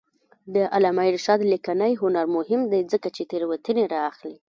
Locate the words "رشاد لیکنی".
1.15-1.93